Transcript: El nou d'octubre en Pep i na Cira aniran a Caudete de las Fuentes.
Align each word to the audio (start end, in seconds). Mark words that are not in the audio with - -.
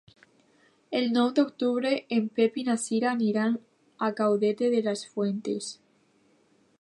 El 0.99 1.03
nou 1.17 1.27
d'octubre 1.39 1.91
en 2.17 2.25
Pep 2.39 2.57
i 2.63 2.65
na 2.69 2.77
Cira 2.85 3.11
aniran 3.11 3.59
a 4.07 4.11
Caudete 4.21 4.71
de 4.77 4.83
las 4.89 5.05
Fuentes. 5.13 5.69